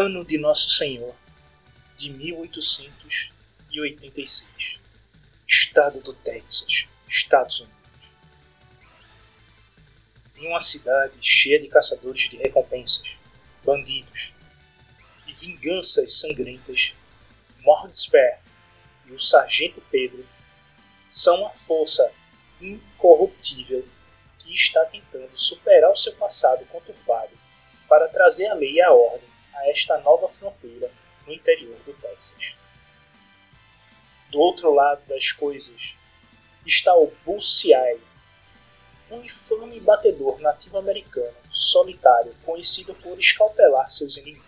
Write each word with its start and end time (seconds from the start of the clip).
Ano 0.00 0.24
de 0.24 0.38
Nosso 0.38 0.70
Senhor 0.70 1.12
de 1.96 2.12
1886. 2.12 4.78
Estado 5.44 6.00
do 6.00 6.14
Texas, 6.14 6.86
Estados 7.08 7.58
Unidos. 7.58 7.76
Em 10.36 10.46
uma 10.46 10.60
cidade 10.60 11.18
cheia 11.20 11.58
de 11.58 11.66
caçadores 11.66 12.28
de 12.28 12.36
recompensas, 12.36 13.16
bandidos 13.64 14.32
e 15.26 15.32
vinganças 15.32 16.20
sangrentas, 16.20 16.94
Morris 17.62 18.04
Fair 18.04 18.38
e 19.04 19.10
o 19.10 19.18
Sargento 19.18 19.82
Pedro 19.90 20.24
são 21.08 21.44
a 21.44 21.50
força 21.50 22.08
incorruptível 22.60 23.84
que 24.38 24.54
está 24.54 24.84
tentando 24.84 25.36
superar 25.36 25.90
o 25.90 25.96
seu 25.96 26.14
passado 26.14 26.64
conturbado 26.66 27.32
para 27.88 28.06
trazer 28.06 28.46
a 28.46 28.54
lei 28.54 28.74
e 28.74 28.80
a 28.80 28.92
ordem 28.92 29.27
esta 29.68 29.98
nova 29.98 30.28
fronteira 30.28 30.90
no 31.26 31.32
interior 31.32 31.76
do 31.84 31.92
Texas. 31.94 32.54
Do 34.30 34.40
outro 34.40 34.74
lado 34.74 35.02
das 35.06 35.32
coisas 35.32 35.96
está 36.66 36.94
o 36.94 37.12
Bullseye, 37.24 38.00
um 39.10 39.22
infame 39.22 39.80
batedor 39.80 40.38
nativo-americano 40.40 41.36
solitário 41.48 42.34
conhecido 42.44 42.94
por 42.94 43.18
escalpelar 43.18 43.88
seus 43.88 44.18
inimigos. 44.18 44.44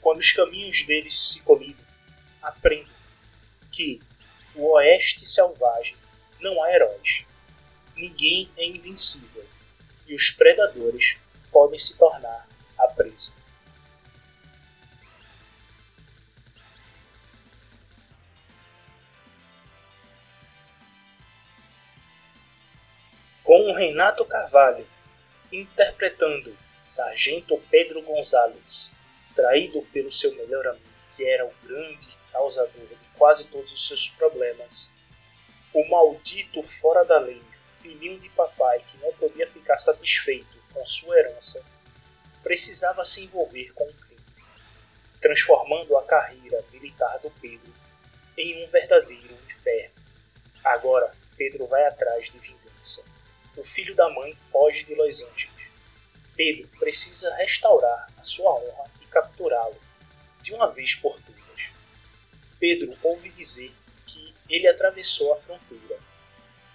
Quando 0.00 0.18
os 0.18 0.32
caminhos 0.32 0.84
deles 0.84 1.18
se 1.18 1.42
colidem, 1.42 1.86
aprendo 2.42 2.90
que 3.72 4.00
o 4.54 4.72
Oeste 4.72 5.24
selvagem 5.26 5.96
não 6.40 6.62
há 6.62 6.72
heróis. 6.72 7.24
Ninguém 7.96 8.50
é 8.56 8.66
invencível 8.66 9.44
e 10.06 10.14
os 10.14 10.30
predadores 10.30 11.16
podem 11.50 11.78
se 11.78 11.96
tornar 11.96 12.46
Com 23.56 23.72
Renato 23.72 24.22
Carvalho 24.26 24.86
interpretando 25.50 26.54
Sargento 26.84 27.56
Pedro 27.70 28.02
Gonzalez, 28.02 28.92
traído 29.34 29.80
pelo 29.94 30.12
seu 30.12 30.30
melhor 30.34 30.66
amigo, 30.66 30.84
que 31.16 31.26
era 31.26 31.46
o 31.46 31.54
grande 31.64 32.06
causador 32.30 32.86
de 32.86 32.98
quase 33.16 33.46
todos 33.46 33.72
os 33.72 33.88
seus 33.88 34.10
problemas, 34.10 34.90
o 35.72 35.88
maldito 35.88 36.62
fora 36.62 37.02
da 37.02 37.18
lei, 37.18 37.40
filhinho 37.80 38.20
de 38.20 38.28
papai 38.28 38.78
que 38.80 38.98
não 38.98 39.10
podia 39.14 39.48
ficar 39.48 39.78
satisfeito 39.78 40.62
com 40.74 40.84
sua 40.84 41.18
herança, 41.18 41.64
precisava 42.42 43.06
se 43.06 43.24
envolver 43.24 43.72
com 43.72 43.84
o 43.84 43.94
crime, 43.94 44.20
transformando 45.18 45.96
a 45.96 46.04
carreira 46.04 46.62
militar 46.70 47.18
do 47.20 47.30
Pedro 47.30 47.72
em 48.36 48.62
um 48.62 48.68
verdadeiro 48.68 49.34
inferno. 49.46 49.94
Agora, 50.62 51.10
Pedro 51.38 51.66
vai 51.66 51.86
atrás 51.86 52.30
de 52.30 52.38
vingança. 52.38 53.15
O 53.56 53.62
filho 53.62 53.94
da 53.94 54.08
mãe 54.10 54.34
foge 54.36 54.84
de 54.84 54.94
Los 54.94 55.22
Angeles. 55.22 55.66
Pedro 56.36 56.68
precisa 56.78 57.34
restaurar 57.36 58.08
a 58.16 58.22
sua 58.22 58.52
honra 58.54 58.90
e 59.00 59.06
capturá-lo, 59.06 59.80
de 60.42 60.52
uma 60.52 60.70
vez 60.70 60.94
por 60.94 61.18
todas. 61.20 61.70
Pedro 62.60 62.96
ouve 63.02 63.30
dizer 63.30 63.72
que 64.06 64.34
ele 64.48 64.68
atravessou 64.68 65.32
a 65.32 65.36
fronteira, 65.36 65.98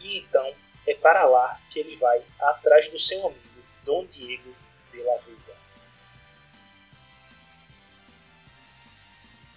e 0.00 0.18
então 0.18 0.54
é 0.86 0.94
para 0.94 1.24
lá 1.24 1.60
que 1.70 1.80
ele 1.80 1.96
vai 1.96 2.22
atrás 2.38 2.90
do 2.90 2.98
seu 2.98 3.26
amigo 3.26 3.64
Dom 3.84 4.04
Diego 4.06 4.54
de 4.92 5.02
la 5.02 5.16
Vega. 5.18 5.46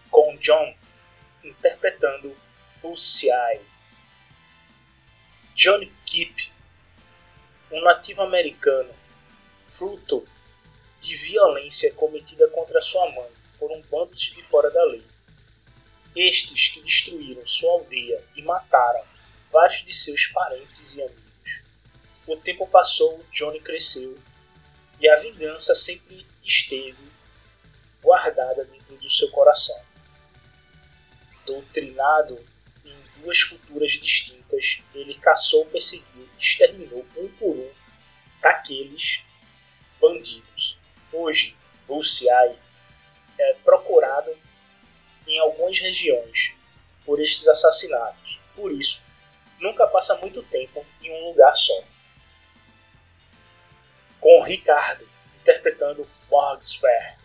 com 0.09 0.35
John 0.37 0.75
interpretando 1.43 2.35
Bullseye. 2.81 3.61
Johnny 5.55 5.91
Keep, 6.05 6.51
um 7.71 7.81
nativo 7.81 8.21
americano, 8.21 8.93
fruto 9.65 10.27
de 10.99 11.15
violência 11.15 11.93
cometida 11.93 12.47
contra 12.49 12.81
sua 12.81 13.09
mãe 13.11 13.29
por 13.57 13.71
um 13.71 13.81
bando 13.83 14.13
de 14.13 14.43
fora 14.43 14.69
da 14.71 14.83
lei. 14.85 15.03
Estes 16.15 16.69
que 16.69 16.81
destruíram 16.81 17.45
sua 17.45 17.71
aldeia 17.73 18.23
e 18.35 18.41
mataram 18.41 19.03
vários 19.51 19.83
de 19.83 19.93
seus 19.93 20.27
parentes 20.27 20.95
e 20.95 21.01
amigos. 21.01 21.61
O 22.27 22.35
tempo 22.35 22.67
passou, 22.67 23.23
Johnny 23.31 23.59
cresceu 23.59 24.17
e 24.99 25.07
a 25.07 25.15
vingança 25.15 25.73
sempre 25.75 26.25
esteve 26.43 27.09
guardada 28.01 28.65
dentro 28.65 28.95
do 28.97 29.09
seu 29.09 29.29
coração 29.29 29.79
doutrinado 31.49 32.39
duas 33.21 33.43
culturas 33.43 33.91
distintas, 33.91 34.79
ele 34.93 35.13
caçou, 35.15 35.65
perseguiu 35.65 36.19
exterminou 36.39 37.05
um 37.17 37.27
por 37.33 37.55
um 37.55 37.71
daqueles 38.41 39.21
bandidos. 39.99 40.77
Hoje, 41.11 41.55
Bullseye 41.85 42.57
é 43.37 43.53
procurado 43.65 44.35
em 45.27 45.37
algumas 45.39 45.77
regiões 45.79 46.51
por 47.05 47.21
estes 47.21 47.47
assassinatos. 47.47 48.39
Por 48.55 48.71
isso, 48.71 49.01
nunca 49.59 49.85
passa 49.87 50.15
muito 50.17 50.41
tempo 50.43 50.85
em 51.01 51.11
um 51.11 51.29
lugar 51.29 51.55
só. 51.55 51.83
Com 54.19 54.41
Ricardo 54.43 55.07
interpretando 55.41 56.07
Morgs 56.29 56.75
Fair. 56.75 57.17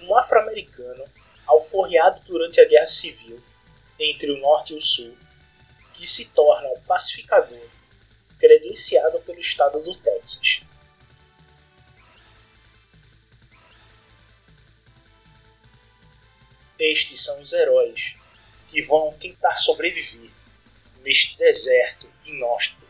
Um 0.00 0.16
afro-americano 0.16 1.04
alforreado 1.46 2.20
durante 2.20 2.60
a 2.60 2.64
Guerra 2.64 2.86
Civil 2.86 3.42
entre 3.98 4.30
o 4.30 4.38
Norte 4.38 4.74
e 4.74 4.76
o 4.76 4.80
Sul, 4.80 5.16
que 5.94 6.06
se 6.06 6.32
torna 6.32 6.68
um 6.68 6.80
pacificador 6.82 7.68
credenciado 8.38 9.18
pelo 9.20 9.40
estado 9.40 9.80
do 9.82 9.96
Texas. 9.96 10.60
Estes 16.78 17.24
são 17.24 17.40
os 17.40 17.52
heróis 17.52 18.14
que 18.68 18.80
vão 18.82 19.12
tentar 19.14 19.56
sobreviver 19.56 20.30
neste 21.00 21.36
deserto 21.36 22.08
inóspito 22.24 22.86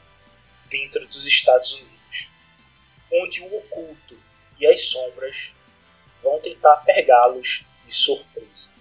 dentro 0.69 1.07
dos 1.09 1.25
Estados 1.25 1.73
Unidos, 1.75 2.29
onde 3.11 3.41
o 3.43 3.57
oculto 3.57 4.21
e 4.59 4.67
as 4.67 4.83
sombras 4.89 5.53
vão 6.23 6.39
tentar 6.41 6.77
pegá-los 6.79 7.65
de 7.87 7.95
surpresa. 7.95 8.78